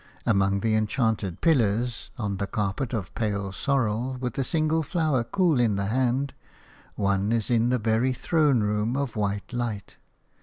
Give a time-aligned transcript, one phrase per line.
[0.25, 5.59] Among the enchanted pillars, on the carpet of pale sorrel, with a single flower cool
[5.59, 6.33] in the hand,
[6.95, 9.97] one is in the very throne room of white light.